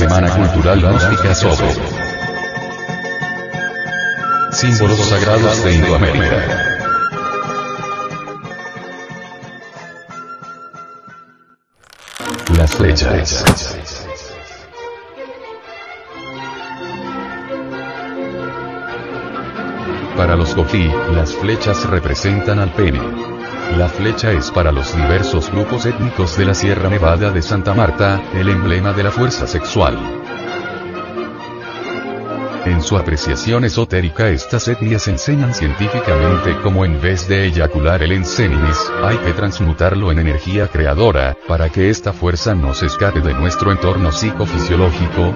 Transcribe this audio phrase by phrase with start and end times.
[0.00, 1.66] Semana Cultural Gnóstica sobre
[4.50, 6.36] símbolos sagrados de Indoamérica.
[12.56, 13.44] Las flechas.
[20.16, 23.39] Para los Coquí, las flechas representan al pene.
[23.76, 28.20] La flecha es para los diversos grupos étnicos de la Sierra Nevada de Santa Marta,
[28.34, 29.96] el emblema de la fuerza sexual.
[32.66, 38.92] En su apreciación esotérica estas etnias enseñan científicamente cómo en vez de eyacular el enséninis,
[39.02, 43.72] hay que transmutarlo en energía creadora, para que esta fuerza no se escape de nuestro
[43.72, 45.34] entorno psicofisiológico,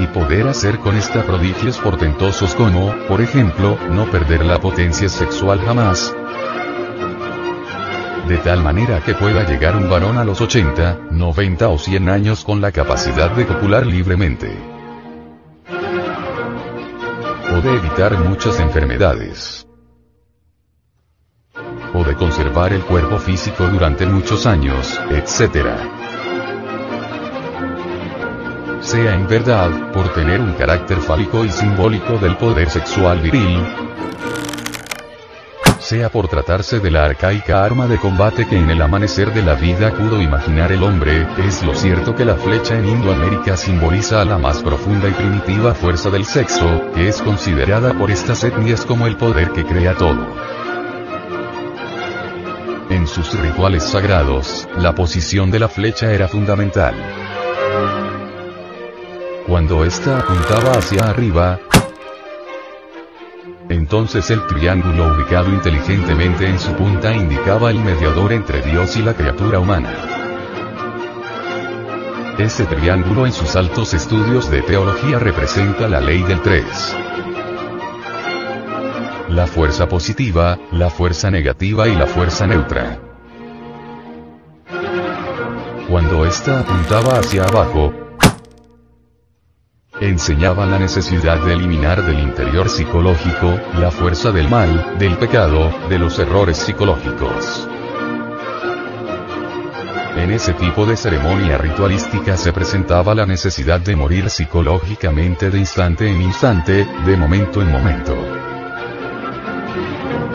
[0.00, 5.60] y poder hacer con esta prodigios portentosos como, por ejemplo, no perder la potencia sexual
[5.60, 6.14] jamás,
[8.26, 12.44] de tal manera que pueda llegar un varón a los 80, 90 o 100 años
[12.44, 14.56] con la capacidad de copular libremente.
[17.52, 19.66] O de evitar muchas enfermedades.
[21.92, 26.00] O de conservar el cuerpo físico durante muchos años, etc
[28.80, 33.62] sea en verdad, por tener un carácter fálico y simbólico del poder sexual viril,
[35.90, 39.54] sea por tratarse de la arcaica arma de combate que en el amanecer de la
[39.54, 44.24] vida pudo imaginar el hombre, es lo cierto que la flecha en Indoamérica simboliza a
[44.24, 49.06] la más profunda y primitiva fuerza del sexo, que es considerada por estas etnias como
[49.06, 50.26] el poder que crea todo.
[52.90, 56.94] En sus rituales sagrados, la posición de la flecha era fundamental.
[59.46, 61.58] Cuando ésta apuntaba hacia arriba,
[63.68, 69.14] entonces el triángulo ubicado inteligentemente en su punta indicaba el mediador entre Dios y la
[69.14, 69.92] criatura humana.
[72.38, 76.64] Ese triángulo en sus altos estudios de teología representa la ley del 3.
[79.30, 82.98] La fuerza positiva, la fuerza negativa y la fuerza neutra.
[85.88, 87.92] Cuando ésta apuntaba hacia abajo,
[90.00, 95.98] enseñaba la necesidad de eliminar del interior psicológico, la fuerza del mal, del pecado, de
[95.98, 97.68] los errores psicológicos.
[100.16, 106.10] En ese tipo de ceremonia ritualística se presentaba la necesidad de morir psicológicamente de instante
[106.10, 108.16] en instante, de momento en momento.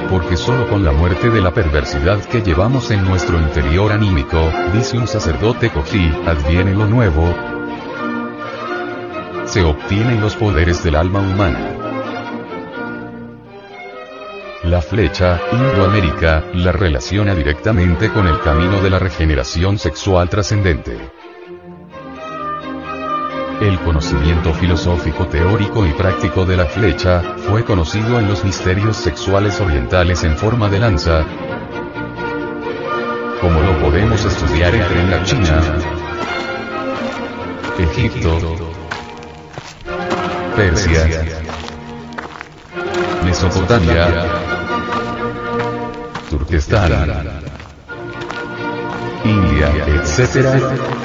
[0.10, 4.98] Porque solo con la muerte de la perversidad que llevamos en nuestro interior anímico, dice
[4.98, 7.55] un sacerdote Koji, adviene lo nuevo,
[9.56, 11.60] se obtienen los poderes del alma humana.
[14.66, 20.98] La flecha, Indoamérica, la relaciona directamente con el camino de la regeneración sexual trascendente.
[23.62, 29.62] El conocimiento filosófico teórico y práctico de la flecha, fue conocido en los misterios sexuales
[29.62, 31.24] orientales en forma de lanza,
[33.40, 35.62] como lo podemos estudiar en la China,
[37.80, 38.75] Egipto,
[43.24, 44.08] Mesopotamia,
[46.30, 46.92] Turquestán,
[49.24, 51.05] India, etc.